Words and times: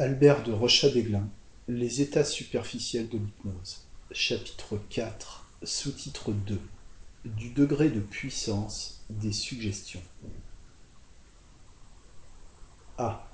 Albert 0.00 0.44
de 0.44 0.52
Rochadéglin, 0.52 1.28
Les 1.68 2.00
états 2.00 2.24
superficiels 2.24 3.10
de 3.10 3.18
l'hypnose, 3.18 3.84
chapitre 4.12 4.80
4, 4.88 5.44
sous-titre 5.62 6.32
2 6.32 6.58
Du 7.26 7.50
degré 7.50 7.90
de 7.90 8.00
puissance 8.00 9.04
des 9.10 9.32
suggestions. 9.32 10.00
A. 12.96 13.28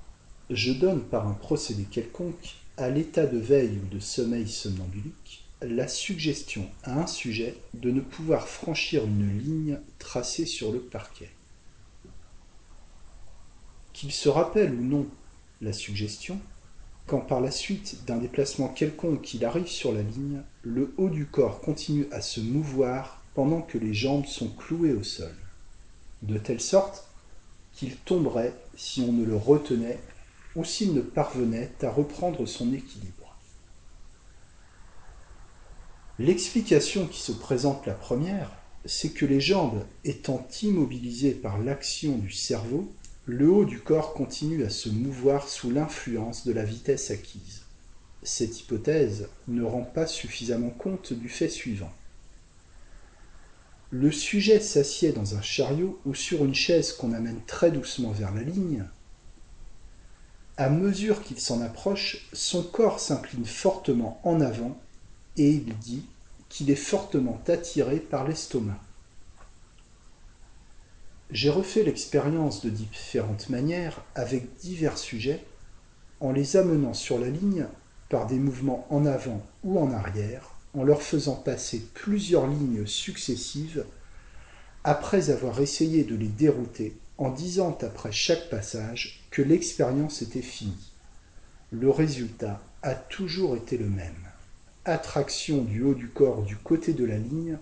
Je 0.49 0.73
donne 0.73 1.03
par 1.03 1.25
un 1.29 1.35
procédé 1.35 1.83
quelconque, 1.83 2.57
à 2.75 2.89
l'état 2.89 3.27
de 3.27 3.37
veille 3.37 3.79
ou 3.81 3.87
de 3.87 4.01
sommeil 4.01 4.49
somnambulique, 4.49 5.45
la 5.61 5.87
suggestion 5.87 6.69
à 6.83 6.99
un 6.99 7.07
sujet 7.07 7.55
de 7.75 7.91
ne 7.91 8.01
pouvoir 8.01 8.45
franchir 8.45 9.05
une 9.05 9.39
ligne 9.39 9.79
tracée 9.99 10.45
sur 10.45 10.73
le 10.73 10.81
parquet. 10.81 11.29
Qu'il 13.93 14.11
se 14.11 14.27
rappelle 14.27 14.73
ou 14.73 14.83
non 14.83 15.07
la 15.61 15.71
suggestion, 15.71 16.41
quand 17.07 17.21
par 17.21 17.39
la 17.39 17.51
suite 17.51 18.03
d'un 18.05 18.17
déplacement 18.17 18.67
quelconque 18.67 19.33
il 19.33 19.45
arrive 19.45 19.67
sur 19.67 19.93
la 19.93 20.01
ligne, 20.01 20.41
le 20.61 20.93
haut 20.97 21.09
du 21.09 21.25
corps 21.25 21.61
continue 21.61 22.07
à 22.11 22.21
se 22.21 22.41
mouvoir 22.41 23.23
pendant 23.33 23.61
que 23.61 23.77
les 23.77 23.93
jambes 23.93 24.25
sont 24.25 24.49
clouées 24.49 24.93
au 24.93 25.03
sol, 25.03 25.33
de 26.21 26.37
telle 26.37 26.59
sorte 26.59 27.07
qu'il 27.71 27.95
tomberait 27.95 28.53
si 28.75 29.01
on 29.01 29.13
ne 29.13 29.23
le 29.23 29.37
retenait 29.37 29.99
ou 30.55 30.65
s'il 30.65 30.93
ne 30.93 31.01
parvenait 31.01 31.71
à 31.81 31.89
reprendre 31.89 32.45
son 32.45 32.73
équilibre. 32.73 33.37
L'explication 36.19 37.05
qui 37.05 37.21
se 37.21 37.31
présente 37.31 37.85
la 37.85 37.93
première, 37.93 38.51
c'est 38.85 39.13
que 39.13 39.25
les 39.25 39.39
jambes 39.39 39.85
étant 40.03 40.45
immobilisées 40.63 41.33
par 41.33 41.59
l'action 41.59 42.17
du 42.17 42.31
cerveau, 42.31 42.91
le 43.27 43.49
haut 43.49 43.65
du 43.65 43.81
corps 43.81 44.13
continue 44.13 44.63
à 44.63 44.69
se 44.69 44.87
mouvoir 44.87 45.49
sous 45.49 45.69
l'influence 45.69 46.47
de 46.47 46.53
la 46.53 46.63
vitesse 46.63 47.11
acquise. 47.11 47.63
Cette 48.23 48.61
hypothèse 48.61 49.27
ne 49.49 49.63
rend 49.63 49.83
pas 49.83 50.07
suffisamment 50.07 50.69
compte 50.69 51.11
du 51.11 51.27
fait 51.27 51.49
suivant. 51.49 51.91
Le 53.91 54.13
sujet 54.13 54.61
s'assied 54.61 55.11
dans 55.11 55.35
un 55.35 55.41
chariot 55.41 55.99
ou 56.05 56.15
sur 56.15 56.45
une 56.45 56.55
chaise 56.55 56.93
qu'on 56.93 57.11
amène 57.11 57.41
très 57.45 57.69
doucement 57.69 58.11
vers 58.11 58.33
la 58.33 58.43
ligne. 58.43 58.85
À 60.55 60.69
mesure 60.69 61.21
qu'il 61.21 61.39
s'en 61.39 61.59
approche, 61.59 62.29
son 62.31 62.63
corps 62.63 63.01
s'incline 63.01 63.45
fortement 63.45 64.21
en 64.23 64.39
avant 64.39 64.79
et 65.35 65.49
il 65.49 65.77
dit 65.79 66.05
qu'il 66.47 66.71
est 66.71 66.75
fortement 66.75 67.41
attiré 67.49 67.97
par 67.97 68.25
l'estomac. 68.25 68.79
J'ai 71.29 71.49
refait 71.49 71.83
l'expérience 71.83 72.63
de 72.63 72.69
différentes 72.69 73.49
manières 73.49 74.01
avec 74.15 74.55
divers 74.55 74.97
sujets, 74.97 75.43
en 76.21 76.31
les 76.31 76.55
amenant 76.55 76.93
sur 76.93 77.19
la 77.19 77.29
ligne 77.29 77.65
par 78.07 78.27
des 78.27 78.39
mouvements 78.39 78.87
en 78.89 79.05
avant 79.05 79.45
ou 79.65 79.77
en 79.77 79.91
arrière, 79.91 80.55
en 80.73 80.85
leur 80.85 81.01
faisant 81.01 81.35
passer 81.35 81.85
plusieurs 81.93 82.47
lignes 82.47 82.85
successives, 82.85 83.85
après 84.85 85.29
avoir 85.29 85.59
essayé 85.59 86.05
de 86.05 86.15
les 86.15 86.29
dérouter 86.29 86.95
en 87.17 87.29
disant 87.29 87.77
après 87.81 88.13
chaque 88.13 88.49
passage 88.49 89.27
que 89.29 89.41
l'expérience 89.41 90.21
était 90.21 90.41
finie. 90.41 90.93
Le 91.71 91.89
résultat 91.89 92.61
a 92.83 92.95
toujours 92.95 93.57
été 93.57 93.77
le 93.77 93.89
même. 93.89 94.15
Attraction 94.85 95.61
du 95.63 95.83
haut 95.83 95.93
du 95.93 96.07
corps 96.07 96.43
du 96.43 96.55
côté 96.55 96.93
de 96.93 97.03
la 97.03 97.17
ligne 97.17 97.57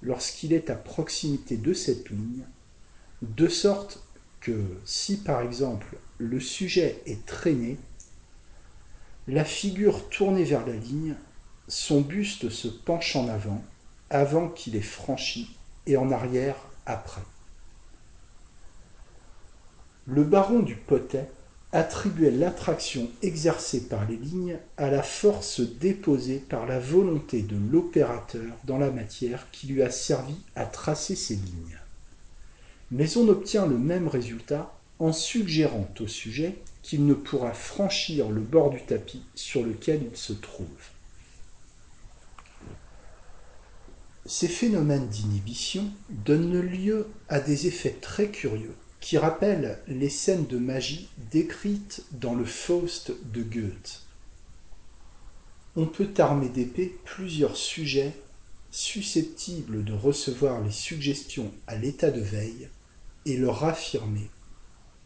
lorsqu'il 0.00 0.54
est 0.54 0.70
à 0.70 0.74
proximité 0.74 1.58
de 1.58 1.74
cette 1.74 2.08
ligne 2.08 2.44
de 3.22 3.48
sorte 3.48 4.02
que 4.40 4.64
si 4.84 5.18
par 5.18 5.42
exemple 5.42 5.96
le 6.18 6.40
sujet 6.40 7.02
est 7.06 7.24
traîné, 7.26 7.78
la 9.28 9.44
figure 9.44 10.08
tournée 10.08 10.44
vers 10.44 10.66
la 10.66 10.74
ligne, 10.74 11.14
son 11.68 12.00
buste 12.00 12.48
se 12.48 12.68
penche 12.68 13.14
en 13.16 13.28
avant 13.28 13.62
avant 14.08 14.48
qu'il 14.48 14.74
ait 14.74 14.80
franchi 14.80 15.56
et 15.86 15.96
en 15.96 16.10
arrière 16.10 16.56
après. 16.84 17.22
Le 20.06 20.24
baron 20.24 20.60
du 20.60 20.74
Potet 20.74 21.30
attribuait 21.72 22.32
l'attraction 22.32 23.08
exercée 23.22 23.86
par 23.86 24.04
les 24.08 24.16
lignes 24.16 24.58
à 24.76 24.90
la 24.90 25.02
force 25.02 25.60
déposée 25.60 26.38
par 26.38 26.66
la 26.66 26.80
volonté 26.80 27.42
de 27.42 27.56
l'opérateur 27.70 28.56
dans 28.64 28.78
la 28.78 28.90
matière 28.90 29.48
qui 29.52 29.68
lui 29.68 29.82
a 29.82 29.90
servi 29.90 30.34
à 30.56 30.66
tracer 30.66 31.14
ces 31.14 31.36
lignes 31.36 31.79
mais 32.90 33.16
on 33.16 33.28
obtient 33.28 33.66
le 33.66 33.78
même 33.78 34.08
résultat 34.08 34.72
en 34.98 35.12
suggérant 35.12 35.88
au 36.00 36.06
sujet 36.06 36.56
qu'il 36.82 37.06
ne 37.06 37.14
pourra 37.14 37.52
franchir 37.52 38.30
le 38.30 38.40
bord 38.40 38.70
du 38.70 38.82
tapis 38.82 39.22
sur 39.34 39.62
lequel 39.62 40.02
il 40.10 40.16
se 40.16 40.32
trouve. 40.32 40.66
Ces 44.26 44.48
phénomènes 44.48 45.08
d'inhibition 45.08 45.86
donnent 46.10 46.60
lieu 46.60 47.06
à 47.28 47.40
des 47.40 47.66
effets 47.66 47.96
très 48.00 48.28
curieux 48.28 48.74
qui 49.00 49.16
rappellent 49.16 49.78
les 49.88 50.10
scènes 50.10 50.46
de 50.46 50.58
magie 50.58 51.08
décrites 51.30 52.04
dans 52.12 52.34
le 52.34 52.44
Faust 52.44 53.12
de 53.32 53.42
Goethe. 53.42 54.02
On 55.74 55.86
peut 55.86 56.10
armer 56.18 56.48
d'épée 56.48 56.96
plusieurs 57.04 57.56
sujets 57.56 58.12
susceptibles 58.70 59.84
de 59.84 59.92
recevoir 59.92 60.60
les 60.60 60.70
suggestions 60.70 61.50
à 61.66 61.76
l'état 61.76 62.10
de 62.10 62.20
veille 62.20 62.68
et 63.26 63.36
leur 63.36 63.64
affirmer 63.64 64.30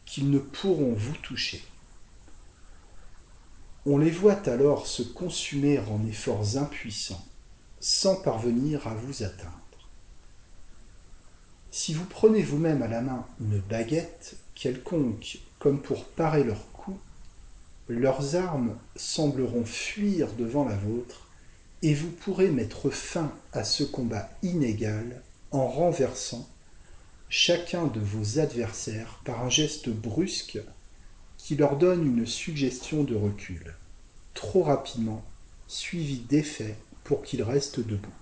qu'ils 0.05 0.31
ne 0.31 0.39
pourront 0.39 0.95
vous 0.95 1.17
toucher. 1.17 1.63
On 3.87 3.99
les 3.99 4.11
voit 4.11 4.49
alors 4.49 4.87
se 4.87 5.03
consumer 5.03 5.79
en 5.79 6.07
efforts 6.07 6.57
impuissants, 6.57 7.25
sans 7.81 8.17
parvenir 8.17 8.87
à 8.87 8.95
vous 8.95 9.23
atteindre. 9.23 9.53
Si 11.71 11.93
vous 11.93 12.05
prenez 12.05 12.43
vous-même 12.43 12.83
à 12.83 12.89
la 12.89 13.03
main 13.03 13.27
une 13.41 13.59
baguette 13.59 14.37
quelconque 14.55 15.39
comme 15.59 15.83
pour 15.83 16.05
parer 16.05 16.45
leur 16.45 16.71
coup, 16.73 16.99
leurs 17.89 18.37
armes 18.37 18.79
sembleront 18.97 19.65
fuir 19.65 20.33
devant 20.35 20.65
la 20.65 20.77
vôtre, 20.77 21.29
et 21.83 21.93
vous 21.93 22.11
pourrez 22.11 22.51
mettre 22.51 22.89
fin 22.89 23.31
à 23.53 23.65
ce 23.65 23.85
combat 23.85 24.31
inégal 24.43 25.21
en 25.51 25.67
renversant 25.67 26.49
chacun 27.29 27.87
de 27.87 28.01
vos 28.01 28.39
adversaires 28.39 29.21
par 29.25 29.45
un 29.45 29.51
geste 29.51 29.89
brusque 29.89 30.59
qui 31.37 31.57
leur 31.57 31.77
donne 31.77 32.07
une 32.07 32.27
suggestion 32.27 33.05
de 33.05 33.15
recul, 33.15 33.75
trop 34.35 34.63
rapidement 34.63 35.25
suivi 35.67 36.19
d'effet 36.19 36.77
pour 37.03 37.23
qu'ils 37.23 37.43
restent 37.43 37.81
debout. 37.81 38.13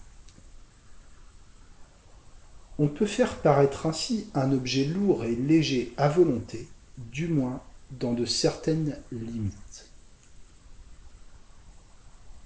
On 2.79 2.89
peut 2.89 3.07
faire 3.07 3.37
paraître 3.39 3.87
ainsi 3.87 4.27
un 4.35 4.51
objet 4.53 4.85
lourd 4.85 5.25
et 5.25 5.37
léger 5.37 5.93
à 5.97 6.09
volonté, 6.09 6.67
du 6.99 7.29
moins 7.29 7.63
dans 7.93 8.13
de 8.13 8.25
certaines 8.25 8.99
limites. 9.13 9.91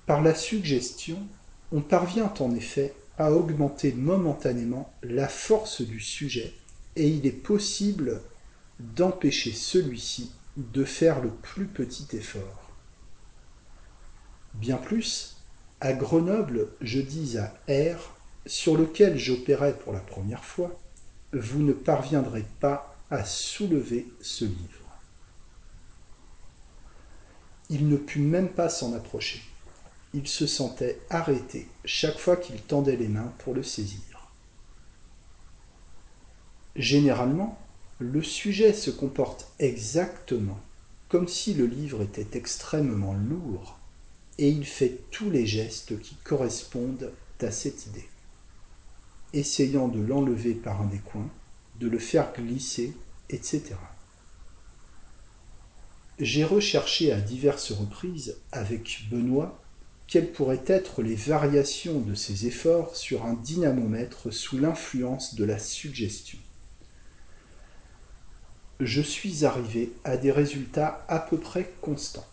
Par 0.06 0.20
la 0.20 0.34
suggestion, 0.34 1.18
on 1.72 1.80
parvient 1.80 2.32
en 2.40 2.54
effet 2.54 2.94
à 3.18 3.32
augmenter 3.32 3.92
momentanément 3.92 4.92
la 5.02 5.28
force 5.28 5.82
du 5.82 6.00
sujet 6.00 6.52
et 6.96 7.08
il 7.08 7.26
est 7.26 7.30
possible 7.30 8.20
d'empêcher 8.78 9.52
celui-ci 9.52 10.32
de 10.56 10.84
faire 10.84 11.20
le 11.20 11.30
plus 11.30 11.66
petit 11.66 12.16
effort. 12.16 12.70
Bien 14.54 14.76
plus, 14.76 15.36
à 15.80 15.92
Grenoble, 15.92 16.68
je 16.80 17.00
dis 17.00 17.36
à 17.38 17.54
R, 17.68 18.16
sur 18.46 18.76
lequel 18.76 19.18
j'opérais 19.18 19.76
pour 19.76 19.92
la 19.92 20.00
première 20.00 20.44
fois, 20.44 20.80
vous 21.32 21.62
ne 21.62 21.72
parviendrez 21.72 22.46
pas 22.60 22.96
à 23.10 23.24
soulever 23.24 24.06
ce 24.20 24.44
livre. 24.44 24.98
Il 27.68 27.88
ne 27.88 27.96
put 27.96 28.20
même 28.20 28.48
pas 28.48 28.68
s'en 28.68 28.94
approcher 28.94 29.42
il 30.14 30.26
se 30.26 30.46
sentait 30.46 31.00
arrêté 31.10 31.68
chaque 31.84 32.18
fois 32.18 32.36
qu'il 32.36 32.60
tendait 32.62 32.96
les 32.96 33.08
mains 33.08 33.32
pour 33.38 33.54
le 33.54 33.62
saisir. 33.62 34.30
Généralement, 36.74 37.58
le 37.98 38.22
sujet 38.22 38.72
se 38.72 38.90
comporte 38.90 39.50
exactement 39.58 40.60
comme 41.08 41.28
si 41.28 41.54
le 41.54 41.66
livre 41.66 42.02
était 42.02 42.36
extrêmement 42.36 43.14
lourd, 43.14 43.78
et 44.38 44.48
il 44.48 44.66
fait 44.66 45.00
tous 45.10 45.30
les 45.30 45.46
gestes 45.46 45.98
qui 46.00 46.16
correspondent 46.16 47.12
à 47.40 47.50
cette 47.50 47.86
idée, 47.86 48.08
essayant 49.32 49.88
de 49.88 50.00
l'enlever 50.00 50.54
par 50.54 50.82
un 50.82 50.86
des 50.86 50.98
coins, 50.98 51.30
de 51.78 51.88
le 51.88 51.98
faire 51.98 52.32
glisser, 52.32 52.94
etc. 53.30 53.76
J'ai 56.18 56.44
recherché 56.44 57.12
à 57.12 57.20
diverses 57.20 57.72
reprises 57.72 58.36
avec 58.50 59.06
Benoît 59.10 59.62
quelles 60.06 60.30
pourraient 60.30 60.64
être 60.66 61.02
les 61.02 61.16
variations 61.16 61.98
de 61.98 62.14
ces 62.14 62.46
efforts 62.46 62.94
sur 62.94 63.26
un 63.26 63.34
dynamomètre 63.34 64.32
sous 64.32 64.58
l'influence 64.58 65.34
de 65.34 65.44
la 65.44 65.58
suggestion? 65.58 66.38
Je 68.78 69.00
suis 69.00 69.44
arrivé 69.44 69.92
à 70.04 70.16
des 70.16 70.30
résultats 70.30 71.04
à 71.08 71.18
peu 71.18 71.38
près 71.38 71.72
constants. 71.80 72.26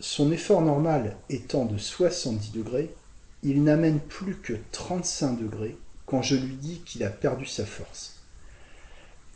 Son 0.00 0.30
effort 0.30 0.60
normal 0.60 1.16
étant 1.30 1.64
de 1.64 1.78
70 1.78 2.52
degrés, 2.52 2.94
il 3.42 3.62
n'amène 3.62 4.00
plus 4.00 4.36
que 4.36 4.54
35 4.72 5.40
degrés 5.40 5.78
quand 6.04 6.22
je 6.22 6.36
lui 6.36 6.54
dis 6.54 6.80
qu'il 6.80 7.04
a 7.04 7.10
perdu 7.10 7.46
sa 7.46 7.64
force. 7.64 8.16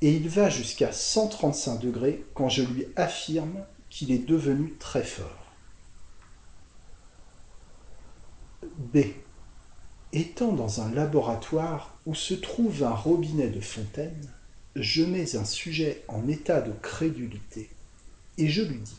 Et 0.03 0.13
il 0.13 0.29
va 0.29 0.51
jusqu'à 0.51 0.93
135 0.93 1.79
degrés 1.79 2.25
quand 2.35 2.49
je 2.49 2.63
lui 2.63 2.87
affirme 2.97 3.65
qu'il 3.89 4.11
est 4.11 4.27
devenu 4.27 4.75
très 4.79 5.05
fort. 5.05 5.42
B. 8.79 8.99
Étant 10.13 10.53
dans 10.53 10.81
un 10.81 10.93
laboratoire 10.93 11.97
où 12.07 12.15
se 12.15 12.35
trouve 12.35 12.85
un 12.85 12.95
robinet 12.95 13.49
de 13.49 13.61
fontaine, 13.61 14.29
je 14.77 15.05
mets 15.05 15.37
un 15.37 15.45
sujet 15.45 16.03
en 16.09 16.29
état 16.29 16.61
de 16.61 16.73
crédulité 16.73 17.71
et 18.39 18.49
je 18.49 18.63
lui 18.63 18.79
dis 18.79 18.97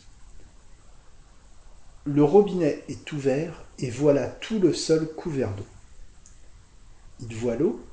Le 2.06 2.24
robinet 2.24 2.84
est 2.88 3.12
ouvert 3.12 3.64
et 3.80 3.90
voilà 3.90 4.28
tout 4.28 4.60
le 4.60 4.74
sol 4.74 5.08
couvert 5.16 5.54
d'eau. 5.56 5.66
Il 7.20 7.36
voit 7.36 7.56
l'eau, 7.56 7.84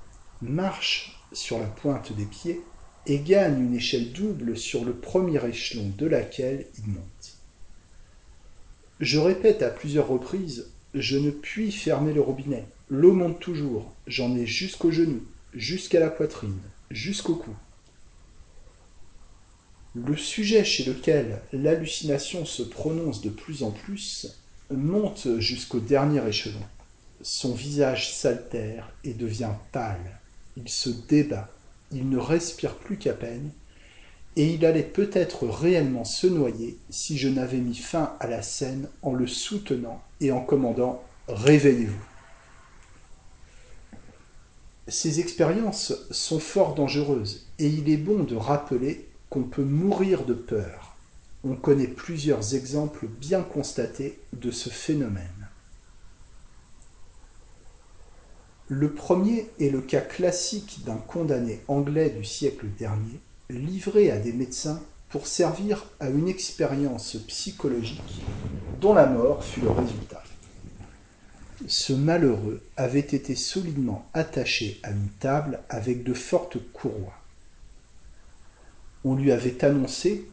marche 0.43 1.23
sur 1.33 1.59
la 1.59 1.67
pointe 1.67 2.13
des 2.13 2.25
pieds 2.25 2.61
et 3.07 3.19
gagne 3.19 3.61
une 3.61 3.75
échelle 3.75 4.13
double 4.13 4.57
sur 4.57 4.85
le 4.85 4.95
premier 4.95 5.45
échelon 5.47 5.91
de 5.97 6.07
laquelle 6.07 6.67
il 6.79 6.93
monte. 6.93 7.37
Je 8.99 9.19
répète 9.19 9.63
à 9.63 9.71
plusieurs 9.71 10.09
reprises 10.09 10.71
Je 10.95 11.19
ne 11.19 11.31
puis 11.31 11.71
fermer 11.71 12.13
le 12.13 12.21
robinet. 12.21 12.65
L'eau 12.89 13.13
monte 13.13 13.41
toujours. 13.41 13.93
J'en 14.07 14.35
ai 14.37 14.47
jusqu'aux 14.47 14.91
genoux, 14.91 15.25
jusqu'à 15.55 16.01
la 16.01 16.11
poitrine, 16.11 16.59
jusqu'au 16.91 17.37
cou. 17.37 17.55
Le 19.95 20.17
sujet 20.17 20.65
chez 20.65 20.85
lequel 20.85 21.41
l'hallucination 21.53 22.45
se 22.45 22.63
prononce 22.63 23.23
de 23.23 23.31
plus 23.31 23.63
en 23.63 23.71
plus 23.71 24.27
monte 24.71 25.27
jusqu'au 25.39 25.81
dernier 25.81 26.27
échelon. 26.29 26.63
Son 27.23 27.55
visage 27.55 28.15
s'altère 28.15 28.93
et 29.05 29.15
devient 29.15 29.53
pâle. 29.73 30.21
Il 30.57 30.69
se 30.69 30.91
débat, 30.91 31.51
il 31.93 32.09
ne 32.09 32.19
respire 32.19 32.77
plus 32.77 32.99
qu'à 32.99 33.13
peine, 33.13 33.51
et 34.37 34.55
il 34.55 34.65
allait 34.65 34.83
peut-être 34.83 35.47
réellement 35.47 36.05
se 36.05 36.27
noyer 36.27 36.79
si 36.89 37.19
je 37.19 37.29
n'avais 37.29 37.59
mis 37.59 37.75
fin 37.75 38.15
à 38.21 38.27
la 38.27 38.43
scène 38.43 38.89
en 39.03 39.13
le 39.13 39.27
soutenant 39.27 40.03
et 40.21 40.33
en 40.33 40.41
commandant 40.41 41.03
Réveillez-vous. 41.29 42.11
Ces 44.89 45.21
expériences 45.21 45.95
sont 46.11 46.41
fort 46.41 46.75
dangereuses, 46.75 47.47
et 47.61 47.69
il 47.69 47.89
est 47.89 47.97
bon 47.97 48.25
de 48.25 48.35
rappeler 48.35 49.09
qu'on 49.29 49.45
peut 49.45 49.63
mourir 49.63 50.25
de 50.25 50.35
peur. 50.35 50.97
On 51.45 51.55
connaît 51.55 51.87
plusieurs 51.87 52.57
exemples 52.57 53.07
bien 53.07 53.43
constatés 53.43 54.19
de 54.33 54.51
ce 54.51 54.69
phénomène. 54.69 55.49
Le 58.67 58.93
premier 58.93 59.49
est 59.61 59.71
le 59.71 59.81
cas 59.81 60.01
classique 60.01 60.81
d'un 60.85 60.97
condamné 60.97 61.61
anglais 61.69 62.11
du 62.11 62.25
siècle 62.25 62.67
dernier, 62.77 63.21
livré 63.51 64.11
à 64.11 64.19
des 64.19 64.33
médecins 64.33 64.83
pour 65.09 65.27
servir 65.27 65.85
à 66.01 66.09
une 66.09 66.29
expérience 66.29 67.17
psychologique 67.29 68.29
dont 68.73 68.95
la 68.95 69.07
mort 69.07 69.45
fut 69.45 69.61
le 69.61 69.71
résultat. 69.71 70.23
Ce 71.67 71.93
malheureux 71.93 72.71
avait 72.77 73.01
été 73.01 73.35
solidement 73.35 74.11
attaché 74.15 74.81
à 74.83 74.91
une 74.93 75.11
table 75.19 75.63
avec 75.69 76.05
de 76.05 76.15
fortes 76.15 76.59
courroies 76.73 77.21
on 79.05 79.15
lui 79.15 79.33
avait 79.33 79.65
annoncé 79.65 80.31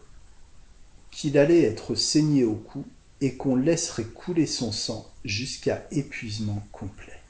qu'il 1.12 1.38
allait 1.38 1.63
être 1.63 1.96
saigné 1.96 2.44
au 2.44 2.56
cou 2.56 2.86
et 3.22 3.38
qu'on 3.38 3.56
laisserait 3.56 4.06
couler 4.06 4.46
son 4.46 4.72
sang 4.72 5.10
jusqu'à 5.24 5.88
épuisement 5.92 6.68
complet. 6.72 7.24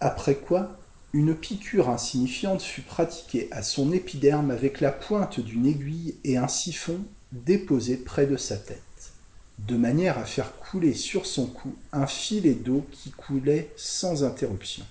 Après 0.00 0.36
quoi, 0.36 0.87
une 1.12 1.34
piqûre 1.34 1.88
insignifiante 1.88 2.62
fut 2.62 2.82
pratiquée 2.82 3.48
à 3.50 3.62
son 3.62 3.92
épiderme 3.92 4.50
avec 4.50 4.80
la 4.80 4.92
pointe 4.92 5.40
d'une 5.40 5.66
aiguille 5.66 6.16
et 6.24 6.36
un 6.36 6.48
siphon 6.48 7.00
déposé 7.32 7.96
près 7.96 8.26
de 8.26 8.36
sa 8.36 8.56
tête, 8.56 9.12
de 9.58 9.76
manière 9.76 10.18
à 10.18 10.24
faire 10.24 10.56
couler 10.56 10.92
sur 10.92 11.24
son 11.24 11.46
cou 11.46 11.74
un 11.92 12.06
filet 12.06 12.54
d'eau 12.54 12.86
qui 12.92 13.10
coulait 13.10 13.72
sans 13.76 14.22
interruption, 14.22 14.84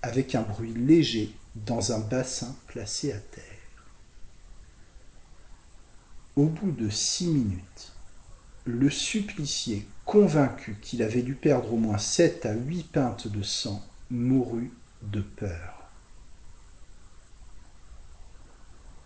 avec 0.00 0.34
un 0.34 0.42
bruit 0.42 0.74
léger 0.74 1.34
dans 1.54 1.92
un 1.92 1.98
bassin 1.98 2.56
placé 2.66 3.12
à 3.12 3.18
terre. 3.18 3.44
Au 6.36 6.46
bout 6.46 6.70
de 6.70 6.88
six 6.88 7.26
minutes, 7.26 7.92
le 8.64 8.88
supplicié, 8.88 9.86
convaincu 10.06 10.76
qu'il 10.80 11.02
avait 11.02 11.22
dû 11.22 11.34
perdre 11.34 11.74
au 11.74 11.76
moins 11.76 11.98
sept 11.98 12.46
à 12.46 12.54
huit 12.54 12.84
pintes 12.90 13.28
de 13.28 13.42
sang, 13.42 13.82
mourut 14.10 14.70
de 15.02 15.20
peur. 15.20 15.80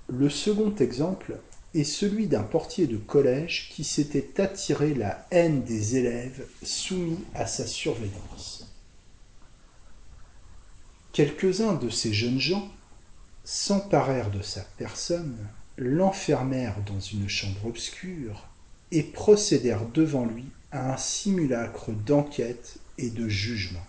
Le 0.08 0.28
second 0.28 0.74
exemple 0.76 1.38
est 1.74 1.84
celui 1.84 2.26
d'un 2.26 2.42
portier 2.42 2.86
de 2.86 2.96
collège 2.96 3.70
qui 3.70 3.84
s'était 3.84 4.40
attiré 4.40 4.94
la 4.94 5.26
haine 5.30 5.62
des 5.64 5.96
élèves 5.96 6.46
soumis 6.62 7.24
à 7.34 7.46
sa 7.46 7.66
surveillance. 7.66 8.70
Quelques-uns 11.12 11.74
de 11.74 11.88
ces 11.88 12.12
jeunes 12.12 12.40
gens 12.40 12.70
s'emparèrent 13.44 14.30
de 14.30 14.42
sa 14.42 14.62
personne, 14.78 15.36
l'enfermèrent 15.76 16.82
dans 16.86 17.00
une 17.00 17.28
chambre 17.28 17.66
obscure 17.66 18.46
et 18.90 19.02
procédèrent 19.02 19.86
devant 19.86 20.26
lui 20.26 20.44
à 20.70 20.92
un 20.92 20.96
simulacre 20.96 21.92
d'enquête 21.92 22.78
et 22.98 23.10
de 23.10 23.28
jugement. 23.28 23.84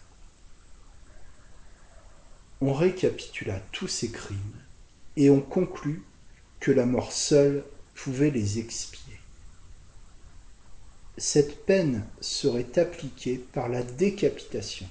On 2.62 2.74
récapitula 2.74 3.60
tous 3.72 3.88
ces 3.88 4.12
crimes 4.12 4.62
et 5.18 5.30
on 5.30 5.42
conclut 5.42 6.04
que 6.60 6.72
la 6.72 6.86
mort 6.86 7.12
seule 7.12 7.64
pouvait 7.94 8.32
les 8.32 8.60
expier. 8.60 9.20
Cette 11.18 11.66
peine 11.66 12.06
serait 12.20 12.78
appliquée 12.78 13.38
par 13.38 13.70
la 13.70 13.84
décapitation. 13.84 14.88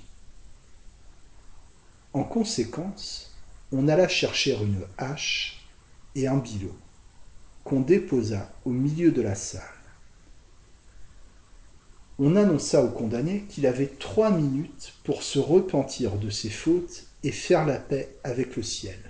En 2.13 2.25
conséquence, 2.25 3.35
on 3.73 3.89
alla 3.89 4.09
chercher 4.09 4.55
une 4.55 4.87
hache 4.97 5.67
et 6.15 6.29
un 6.29 6.37
bilot, 6.37 6.77
qu'on 7.65 7.81
déposa 7.81 8.51
au 8.65 8.71
milieu 8.71 9.11
de 9.11 9.21
la 9.21 9.35
salle. 9.35 9.63
On 12.19 12.37
annonça 12.37 12.83
au 12.83 12.89
condamné 12.89 13.45
qu'il 13.49 13.67
avait 13.67 13.89
trois 13.99 14.31
minutes 14.31 14.95
pour 15.03 15.25
se 15.25 15.41
repentir 15.41 16.13
de 16.17 16.31
ses 16.31 16.51
fautes 16.51 17.07
et 17.25 17.33
faire 17.33 17.67
la 17.67 17.79
paix 17.79 18.15
avec 18.23 18.55
le 18.55 18.63
ciel. 18.63 19.01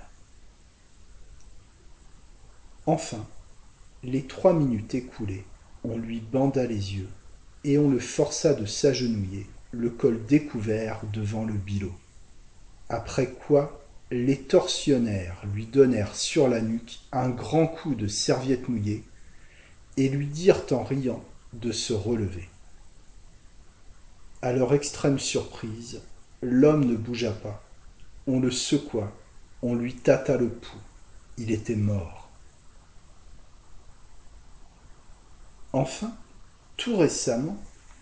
Enfin, 2.87 3.27
les 4.03 4.23
trois 4.23 4.55
minutes 4.55 4.95
écoulées, 4.95 5.45
on 5.85 5.99
lui 5.99 6.21
banda 6.21 6.65
les 6.65 6.95
yeux 6.95 7.09
et 7.65 7.77
on 7.77 7.91
le 7.91 7.99
força 7.99 8.55
de 8.55 8.65
s'agenouiller, 8.65 9.47
le 9.73 9.91
col 9.91 10.25
découvert 10.25 11.01
devant 11.13 11.45
le 11.45 11.55
bilot 11.55 11.95
après 12.95 13.31
quoi 13.31 13.81
les 14.11 14.39
tortionnaires 14.39 15.43
lui 15.53 15.67
donnèrent 15.67 16.15
sur 16.15 16.49
la 16.49 16.61
nuque 16.61 17.01
un 17.11 17.29
grand 17.29 17.67
coup 17.67 17.95
de 17.95 18.07
serviette 18.07 18.69
mouillée 18.69 19.03
et 19.97 20.09
lui 20.09 20.27
dirent 20.27 20.65
en 20.71 20.85
riant 20.85 21.25
de 21.55 21.73
se 21.73 21.93
relever. 21.93 22.49
À 24.43 24.53
leur 24.53 24.75
extrême 24.75 25.19
surprise, 25.19 26.03
l'homme 26.43 26.85
ne 26.85 26.97
bougea 26.97 27.33
pas. 27.33 27.64
On 28.27 28.41
le 28.41 28.51
secoua, 28.51 29.13
on 29.63 29.75
lui 29.75 29.95
tâta 29.95 30.37
le 30.37 30.49
pouls. 30.49 30.79
Il 31.37 31.51
était 31.51 31.77
mort. 31.77 32.31
Enfin, 35.73 36.13
tout 36.77 36.97
récemment, 36.97 37.57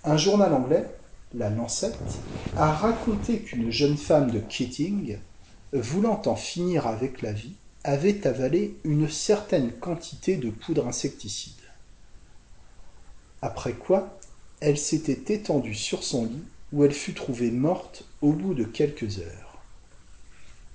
un 0.04 0.16
journal 0.16 0.52
anglais 0.52 0.86
la 1.34 1.50
Lancette, 1.50 2.20
a 2.56 2.72
raconté 2.72 3.40
qu'une 3.40 3.70
jeune 3.70 3.96
femme 3.96 4.30
de 4.30 4.40
Keating, 4.40 5.18
voulant 5.72 6.20
en 6.26 6.36
finir 6.36 6.86
avec 6.86 7.22
la 7.22 7.32
vie, 7.32 7.54
avait 7.84 8.26
avalé 8.26 8.78
une 8.84 9.08
certaine 9.08 9.72
quantité 9.72 10.36
de 10.36 10.50
poudre 10.50 10.86
insecticide. 10.86 11.54
Après 13.40 13.72
quoi, 13.72 14.18
elle 14.60 14.78
s'était 14.78 15.34
étendue 15.34 15.74
sur 15.74 16.04
son 16.04 16.26
lit 16.26 16.44
où 16.72 16.84
elle 16.84 16.92
fut 16.92 17.14
trouvée 17.14 17.50
morte 17.50 18.04
au 18.20 18.32
bout 18.32 18.54
de 18.54 18.64
quelques 18.64 19.18
heures. 19.18 19.51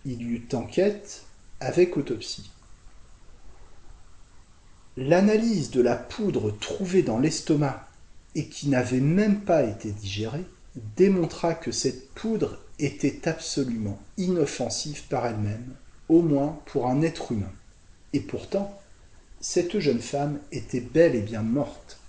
Il 0.07 0.21
y 0.21 0.25
eut 0.25 0.47
enquête 0.53 1.25
avec 1.59 1.97
autopsie. 1.97 2.49
L'analyse 4.95 5.69
de 5.69 5.81
la 5.81 5.97
poudre 5.97 6.49
trouvée 6.49 7.03
dans 7.03 7.19
l'estomac 7.19 7.87
et 8.33 8.47
qui 8.47 8.69
n'avait 8.69 9.01
même 9.01 9.41
pas 9.41 9.63
été 9.63 9.91
digérée, 9.91 10.45
démontra 10.95 11.53
que 11.53 11.71
cette 11.71 12.09
poudre 12.11 12.57
était 12.79 13.27
absolument 13.27 13.99
inoffensive 14.17 15.03
par 15.09 15.25
elle-même, 15.25 15.75
au 16.07 16.21
moins 16.21 16.57
pour 16.67 16.87
un 16.87 17.01
être 17.01 17.33
humain. 17.33 17.51
Et 18.13 18.21
pourtant, 18.21 18.79
cette 19.41 19.77
jeune 19.79 19.99
femme 19.99 20.39
était 20.53 20.79
bel 20.79 21.15
et 21.15 21.21
bien 21.21 21.41
morte. 21.41 21.99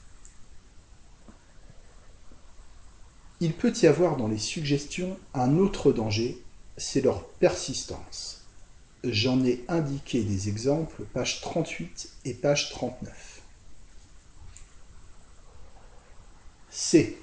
Il 3.41 3.55
peut 3.55 3.73
y 3.83 3.87
avoir 3.87 4.17
dans 4.17 4.29
les 4.29 4.39
suggestions 4.39 5.19
un 5.35 5.59
autre 5.59 5.93
danger, 5.93 6.41
c'est 6.79 7.01
leur 7.01 7.25
persistance. 7.25 8.43
J'en 9.05 9.45
ai 9.45 9.65
indiqué 9.69 10.23
des 10.23 10.49
exemples, 10.49 11.03
page 11.13 11.41
38 11.41 12.09
et 12.25 12.35
page 12.35 12.71
39. 12.71 13.43
C. 16.71 17.19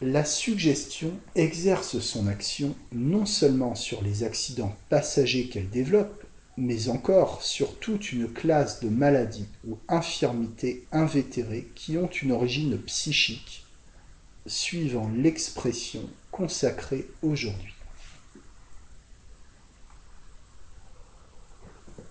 La 0.00 0.24
suggestion 0.24 1.12
exerce 1.34 1.98
son 1.98 2.28
action 2.28 2.76
non 2.92 3.26
seulement 3.26 3.74
sur 3.74 4.02
les 4.02 4.22
accidents 4.22 4.76
passagers 4.88 5.48
qu'elle 5.48 5.70
développe, 5.70 6.24
mais 6.56 6.88
encore 6.88 7.42
sur 7.42 7.78
toute 7.78 8.12
une 8.12 8.28
classe 8.28 8.80
de 8.80 8.88
maladies 8.88 9.48
ou 9.66 9.78
infirmités 9.88 10.86
invétérées 10.92 11.68
qui 11.74 11.98
ont 11.98 12.08
une 12.08 12.32
origine 12.32 12.78
psychique, 12.78 13.64
suivant 14.46 15.10
l'expression 15.16 16.08
consacrée 16.30 17.08
aujourd'hui. 17.22 17.77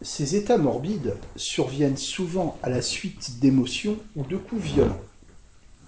Ces 0.10 0.38
états 0.38 0.58
morbides 0.58 1.16
surviennent 1.36 1.98
souvent 1.98 2.58
à 2.64 2.70
la 2.70 2.82
suite 2.82 3.40
d'émotions 3.40 4.00
ou 4.16 4.24
de 4.24 4.38
coups 4.38 4.64
violents. 4.64 5.02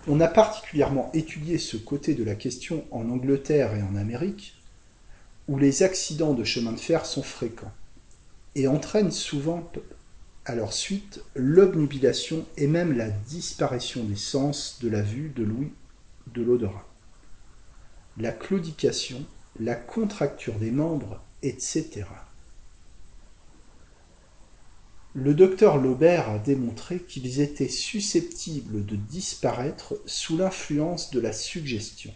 On 0.10 0.20
a 0.20 0.28
particulièrement 0.28 1.10
étudié 1.14 1.58
ce 1.58 1.78
côté 1.78 2.16
de 2.16 2.26
la 2.26 2.36
question 2.36 2.84
en 2.92 3.10
Angleterre 3.10 3.74
et 3.76 3.82
en 3.82 3.96
Amérique, 3.96 4.62
où 5.48 5.58
les 5.58 5.84
accidents 5.84 6.34
de 6.34 6.44
chemin 6.44 6.74
de 6.74 6.80
fer 6.82 7.06
sont 7.06 7.24
fréquents 7.24 7.72
et 8.56 8.68
entraînent 8.68 9.14
souvent 9.14 9.72
à 10.44 10.54
leur 10.54 10.74
suite 10.74 11.22
l'obnubilation 11.34 12.46
et 12.58 12.68
même 12.68 12.98
la 12.98 13.10
disparition 13.10 14.04
des 14.04 14.18
sens 14.18 14.80
de 14.82 14.90
la 14.90 15.02
vue, 15.02 15.32
de 15.34 15.46
l'ouïe, 15.46 15.72
de 16.34 16.42
l'odorat. 16.42 16.86
La 18.18 18.34
claudication, 18.34 19.26
la 19.62 19.76
contracture 19.76 20.56
des 20.56 20.72
membres, 20.72 21.24
etc. 21.42 22.04
Le 25.16 25.34
docteur 25.34 25.78
Laubert 25.78 26.30
a 26.30 26.38
démontré 26.38 27.00
qu'ils 27.00 27.40
étaient 27.42 27.68
susceptibles 27.68 28.86
de 28.86 28.96
disparaître 28.96 30.00
sous 30.06 30.38
l'influence 30.38 31.10
de 31.10 31.20
la 31.20 31.34
suggestion, 31.34 32.14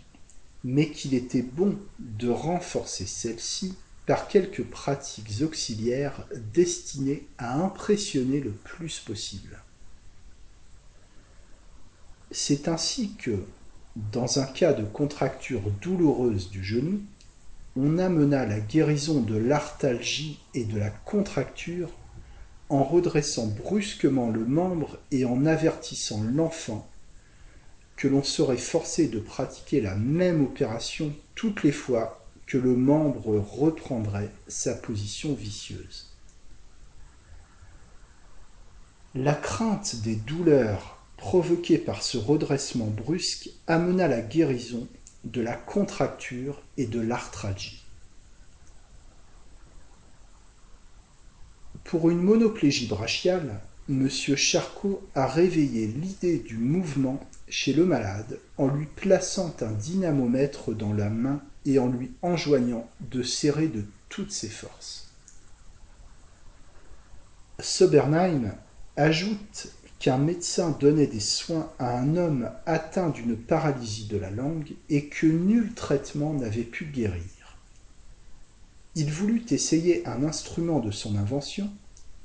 mais 0.63 0.91
qu'il 0.91 1.15
était 1.15 1.41
bon 1.41 1.79
de 1.97 2.29
renforcer 2.29 3.07
celle-ci 3.07 3.75
par 4.05 4.27
quelques 4.27 4.63
pratiques 4.63 5.41
auxiliaires 5.41 6.27
destinées 6.53 7.25
à 7.39 7.55
impressionner 7.55 8.39
le 8.39 8.51
plus 8.51 8.99
possible. 8.99 9.59
C'est 12.29 12.67
ainsi 12.67 13.15
que, 13.15 13.43
dans 13.95 14.37
un 14.37 14.45
cas 14.45 14.73
de 14.73 14.83
contracture 14.83 15.63
douloureuse 15.81 16.51
du 16.51 16.63
genou, 16.63 17.01
on 17.75 17.97
amena 17.97 18.45
la 18.45 18.59
guérison 18.59 19.19
de 19.21 19.35
l'arthalgie 19.35 20.39
et 20.53 20.65
de 20.65 20.77
la 20.77 20.91
contracture 20.91 21.89
en 22.73 22.83
redressant 22.83 23.45
brusquement 23.45 24.31
le 24.31 24.45
membre 24.45 24.97
et 25.11 25.25
en 25.25 25.45
avertissant 25.45 26.23
l'enfant 26.23 26.89
que 27.95 28.07
l'on 28.07 28.23
serait 28.23 28.57
forcé 28.57 29.07
de 29.07 29.19
pratiquer 29.19 29.79
la 29.79 29.95
même 29.95 30.43
opération 30.43 31.13
toutes 31.35 31.61
les 31.61 31.71
fois 31.71 32.25
que 32.47 32.57
le 32.57 32.75
membre 32.75 33.37
reprendrait 33.37 34.31
sa 34.47 34.73
position 34.73 35.33
vicieuse. 35.35 36.11
La 39.13 39.35
crainte 39.35 39.97
des 40.01 40.15
douleurs 40.15 40.97
provoquées 41.17 41.77
par 41.77 42.01
ce 42.01 42.17
redressement 42.17 42.87
brusque 42.87 43.51
amena 43.67 44.07
la 44.07 44.21
guérison 44.21 44.87
de 45.25 45.41
la 45.41 45.53
contracture 45.53 46.63
et 46.77 46.87
de 46.87 46.99
l'arthralgie. 46.99 47.82
Pour 51.83 52.09
une 52.09 52.21
monoplégie 52.21 52.87
brachiale, 52.87 53.59
M. 53.89 54.07
Charcot 54.09 55.07
a 55.13 55.27
réveillé 55.27 55.87
l'idée 55.87 56.39
du 56.39 56.57
mouvement 56.57 57.19
chez 57.49 57.73
le 57.73 57.85
malade 57.85 58.39
en 58.57 58.67
lui 58.67 58.85
plaçant 58.85 59.53
un 59.61 59.71
dynamomètre 59.71 60.73
dans 60.73 60.93
la 60.93 61.09
main 61.09 61.41
et 61.65 61.79
en 61.79 61.87
lui 61.87 62.11
enjoignant 62.21 62.89
de 63.11 63.23
serrer 63.23 63.67
de 63.67 63.83
toutes 64.09 64.31
ses 64.31 64.49
forces. 64.49 65.11
Sobernheim 67.59 68.55
ajoute 68.95 69.67
qu'un 69.99 70.17
médecin 70.17 70.75
donnait 70.79 71.07
des 71.07 71.19
soins 71.19 71.71
à 71.79 71.97
un 71.97 72.17
homme 72.17 72.49
atteint 72.65 73.09
d'une 73.09 73.37
paralysie 73.37 74.07
de 74.07 74.17
la 74.17 74.31
langue 74.31 74.73
et 74.89 75.07
que 75.07 75.27
nul 75.27 75.73
traitement 75.73 76.33
n'avait 76.33 76.63
pu 76.63 76.85
guérir. 76.85 77.23
Il 78.95 79.11
voulut 79.11 79.43
essayer 79.49 80.07
un 80.07 80.23
instrument 80.23 80.79
de 80.79 80.91
son 80.91 81.15
invention 81.15 81.71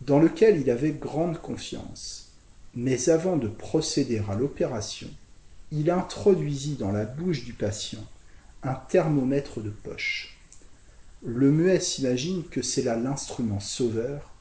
dans 0.02 0.18
lequel 0.18 0.60
il 0.60 0.68
avait 0.68 0.92
grande 0.92 1.40
confiance, 1.40 2.32
mais 2.74 3.08
avant 3.08 3.38
de 3.38 3.48
procéder 3.48 4.20
à 4.28 4.34
l'opération, 4.34 5.08
il 5.72 5.90
introduisit 5.90 6.76
dans 6.76 6.92
la 6.92 7.06
bouche 7.06 7.44
du 7.44 7.54
patient 7.54 8.04
un 8.62 8.74
thermomètre 8.74 9.62
de 9.62 9.70
poche. 9.70 10.36
Le 11.24 11.50
muet 11.50 11.80
s'imagine 11.80 12.44
que 12.44 12.60
c'est 12.60 12.82
là 12.82 12.96
l'instrument 12.96 13.60
sauveur, 13.60 14.34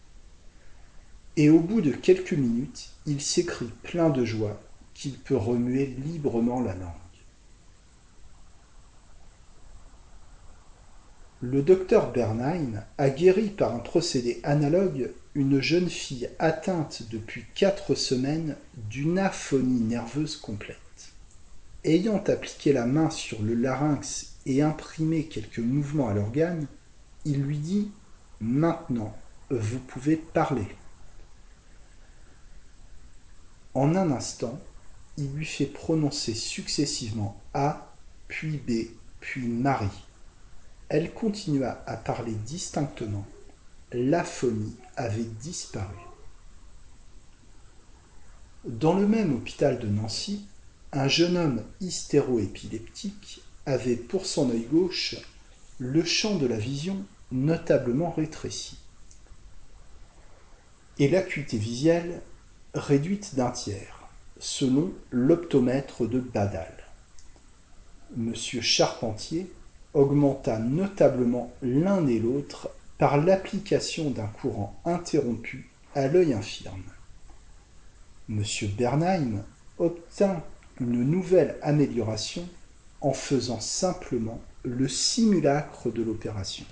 et 1.38 1.50
au 1.50 1.60
bout 1.60 1.82
de 1.82 1.92
quelques 1.92 2.34
minutes, 2.34 2.90
il 3.06 3.22
s'écrie 3.22 3.72
plein 3.84 4.10
de 4.10 4.26
joie 4.26 4.60
qu'il 4.94 5.14
peut 5.14 5.38
remuer 5.38 5.86
librement 5.86 6.60
la 6.60 6.74
Le 11.42 11.62
docteur 11.62 12.12
Bernheim 12.12 12.84
a 12.98 13.12
guéri 13.12 13.50
par 13.50 13.76
un 13.76 13.80
procédé 13.80 14.40
analogue 14.42 15.12
une 15.36 15.62
jeune 15.62 15.88
fille 15.88 16.32
atteinte 16.40 17.04
depuis 17.12 17.46
quatre 17.54 17.94
semaines 17.94 18.56
d'une 18.90 19.20
aphonie 19.20 19.82
nerveuse 19.82 20.36
complète. 20.36 20.78
Ayant 21.84 22.24
appliqué 22.26 22.74
la 22.74 22.88
main 22.88 23.12
sur 23.12 23.44
le 23.44 23.54
larynx 23.54 24.34
et 24.48 24.64
imprimé 24.64 25.26
quelques 25.26 25.60
mouvements 25.60 26.10
à 26.10 26.16
l'organe, 26.16 26.66
il 27.24 27.44
lui 27.44 27.60
dit 27.60 27.92
Maintenant, 28.42 29.16
vous 29.52 29.80
pouvez 29.80 30.16
parler. 30.16 30.68
En 33.76 33.94
un 33.96 34.10
instant, 34.10 34.60
il 35.18 35.32
lui 35.34 35.46
fait 35.46 35.68
prononcer 35.68 36.34
successivement 36.34 37.40
A, 37.54 37.94
puis 38.28 38.58
B, 38.58 38.88
puis 39.20 39.48
Marie. 39.48 40.07
Elle 40.90 41.14
continua 41.14 41.84
à 41.86 41.98
parler 41.98 42.34
distinctement. 42.34 43.26
L'aphonie 43.92 44.76
avait 44.96 45.24
disparu. 45.24 45.98
Dans 48.66 48.94
le 48.94 49.08
même 49.08 49.34
hôpital 49.34 49.80
de 49.80 49.88
Nancy, 49.88 50.46
un 50.92 51.08
jeune 51.08 51.38
homme 51.38 51.64
hystéroépileptique 51.82 53.42
avait 53.66 53.96
pour 53.96 54.26
son 54.26 54.50
œil 54.50 54.66
gauche 54.66 55.16
le 55.80 56.04
champ 56.04 56.38
de 56.38 56.48
la 56.48 56.58
vision 56.58 57.04
notablement 57.32 58.12
rétréci 58.12 58.78
et 61.00 61.08
l'acuité 61.08 61.58
visuelle 61.58 62.22
réduite 62.74 63.36
d'un 63.36 63.52
tiers, 63.52 64.08
selon 64.40 64.92
l'optomètre 65.12 66.08
de 66.08 66.20
Badal. 66.20 66.74
Monsieur 68.16 68.62
Charpentier 68.62 69.52
augmenta 69.98 70.60
notablement 70.60 71.52
l'un 71.64 72.06
et 72.08 72.20
l'autre 72.20 72.70
par 73.00 73.18
l'application 73.18 74.12
d'un 74.12 74.28
courant 74.28 74.80
interrompu 74.86 75.70
à 75.96 76.08
l'œil 76.08 76.34
infirme. 76.34 76.84
M. 78.30 78.44
Bernheim 78.78 79.44
obtint 79.80 80.44
une 80.80 81.04
nouvelle 81.04 81.58
amélioration 81.64 82.48
en 83.02 83.14
faisant 83.14 83.60
simplement 83.60 84.40
le 84.64 84.88
simulacre 84.88 85.92
de 85.92 86.04
l'opération. 86.04 86.66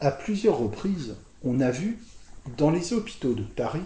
À 0.00 0.10
plusieurs 0.10 0.58
reprises, 0.58 1.16
on 1.44 1.60
a 1.60 1.70
vu, 1.70 1.98
dans 2.56 2.70
les 2.70 2.92
hôpitaux 2.92 3.34
de 3.34 3.44
Paris, 3.44 3.84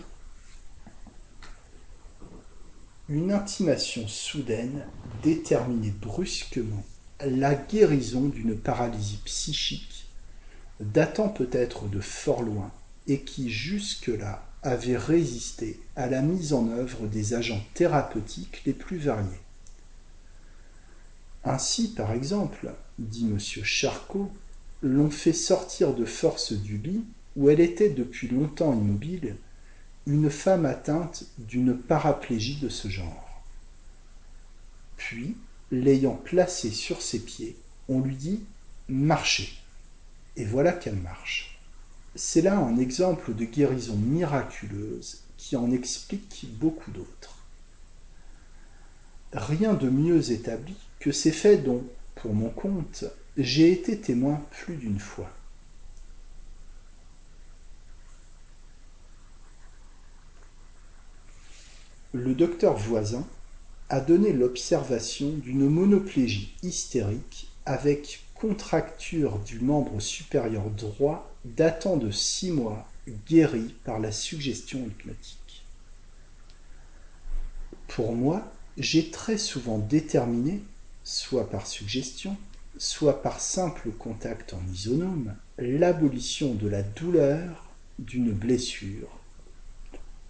une 3.09 3.31
intimation 3.31 4.09
soudaine 4.09 4.85
déterminait 5.23 5.91
brusquement 5.91 6.85
la 7.25 7.55
guérison 7.55 8.23
d'une 8.23 8.59
paralysie 8.59 9.21
psychique 9.25 10.09
datant 10.81 11.29
peut-être 11.29 11.89
de 11.89 12.01
fort 12.01 12.43
loin 12.43 12.71
et 13.07 13.21
qui 13.21 13.49
jusque-là 13.51 14.45
avait 14.63 14.97
résisté 14.97 15.81
à 15.95 16.09
la 16.09 16.21
mise 16.21 16.53
en 16.53 16.69
œuvre 16.69 17.07
des 17.07 17.35
agents 17.35 17.63
thérapeutiques 17.75 18.63
les 18.67 18.73
plus 18.73 18.99
variés. 18.99 19.41
Ainsi, 21.45 21.95
par 21.95 22.13
exemple, 22.13 22.73
dit 22.99 23.27
M. 23.31 23.39
Charcot, 23.39 24.33
l'on 24.83 25.11
fait 25.11 25.33
sortir 25.33 25.95
de 25.95 26.05
force 26.05 26.53
du 26.53 26.79
lit, 26.79 27.05
où 27.37 27.49
elle 27.51 27.61
était 27.61 27.91
depuis 27.91 28.27
longtemps 28.27 28.73
immobile, 28.73 29.37
une 30.07 30.31
femme 30.31 30.67
atteinte 30.67 31.25
d'une 31.39 31.77
paraplégie 31.77 32.61
de 32.61 32.69
ce 32.69 32.89
genre. 32.89 33.43
Puis, 34.97 35.37
l'ayant 35.73 36.15
placée 36.15 36.71
sur 36.71 37.03
ses 37.03 37.19
pieds, 37.19 37.57
on 37.89 38.01
lui 38.01 38.15
dit 38.15 38.45
Marchez. 38.89 39.53
Et 40.37 40.45
voilà 40.45 40.73
qu'elle 40.73 40.97
marche. 40.97 41.59
C'est 42.15 42.43
là 42.43 42.57
un 42.59 42.79
exemple 42.79 43.35
de 43.35 43.45
guérison 43.45 43.97
miraculeuse 43.97 45.23
qui 45.37 45.57
en 45.57 45.71
explique 45.71 46.47
beaucoup 46.53 46.91
d'autres. 46.93 47.39
Rien 49.33 49.75
de 49.75 49.91
mieux 49.91 50.31
établi 50.31 50.77
que 51.01 51.11
ces 51.11 51.33
faits 51.33 51.65
dont, 51.65 51.85
pour 52.15 52.33
mon 52.33 52.49
compte, 52.49 53.05
j'ai 53.37 53.73
été 53.73 54.01
témoin 54.01 54.41
plus 54.51 54.77
d'une 54.77 55.01
fois. 55.01 55.31
Le 62.17 62.33
docteur 62.33 62.75
Voisin 62.79 63.27
a 63.91 64.01
donné 64.01 64.33
l'observation 64.33 65.33
d'une 65.33 65.69
monoplégie 65.69 66.55
hystérique 66.63 67.51
avec 67.67 68.25
contracture 68.35 69.39
du 69.41 69.61
membre 69.61 70.01
supérieur 70.01 70.71
droit 70.71 71.31
datant 71.45 71.99
de 71.99 72.11
six 72.11 72.53
mois, 72.53 72.89
guérie 73.29 73.75
par 73.85 73.99
la 73.99 74.13
suggestion 74.13 74.79
hypnotique. 74.79 75.63
Pour 77.87 78.15
moi, 78.15 78.51
j'ai 78.79 79.11
très 79.11 79.37
souvent 79.37 79.77
déterminé, 79.79 80.63
soit 81.05 81.51
par 81.51 81.67
suggestion, 81.67 82.39
soit 82.79 83.23
par 83.23 83.41
simple 83.41 83.91
contact 83.91 84.55
en 84.55 84.73
isonome, 84.73 85.35
l'abolition 85.59 86.55
de 86.55 86.67
la 86.67 86.83
douleur 86.83 87.75
d'une 87.99 88.33
blessure, 88.33 89.11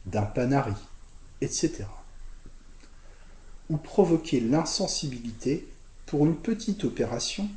d'un 0.07 0.23
panari, 0.23 0.75
etc. 1.41 1.85
Ou 3.69 3.77
provoquer 3.77 4.41
l'insensibilité 4.41 5.67
pour 6.07 6.25
une 6.25 6.37
petite 6.37 6.85
opération 6.85 7.49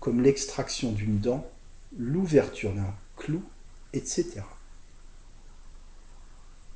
comme 0.00 0.22
l'extraction 0.22 0.92
d'une 0.92 1.18
dent, 1.18 1.50
l'ouverture 1.98 2.74
d'un 2.74 2.94
clou, 3.16 3.42
etc. 3.94 4.42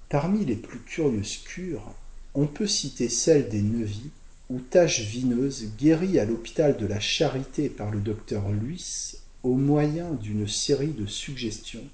Parmi 0.09 0.47
les 0.47 0.57
plus 0.57 0.81
curieuses 0.81 1.37
cures, 1.39 1.95
on 2.35 2.47
peut 2.47 2.67
citer 2.67 3.11
celle 3.11 3.51
des 3.51 3.61
nevis 3.61 4.11
ou 4.49 4.61
taches 4.61 5.01
vineuses 5.01 5.73
guéries 5.77 6.19
à 6.19 6.25
l'hôpital 6.25 6.79
de 6.79 6.87
la 6.87 7.01
Charité 7.01 7.69
par 7.69 7.91
le 7.91 8.01
docteur 8.01 8.51
Luis 8.51 9.17
au 9.43 9.55
moyen 9.55 10.13
d'une 10.13 10.49
série 10.49 10.89
de 10.93 11.05
suggestions 11.05 11.85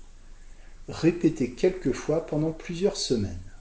répétées 0.88 1.50
quelquefois 1.50 2.26
pendant 2.26 2.52
plusieurs 2.52 2.96
semaines. 2.96 3.53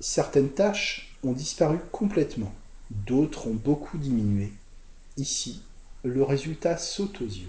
Certaines 0.00 0.50
taches 0.50 1.16
ont 1.22 1.32
disparu 1.32 1.78
complètement, 1.92 2.52
d'autres 2.90 3.46
ont 3.46 3.54
beaucoup 3.54 3.98
diminué. 3.98 4.52
Ici, 5.16 5.62
le 6.02 6.22
résultat 6.22 6.76
saute 6.76 7.20
aux 7.20 7.26
yeux. 7.26 7.48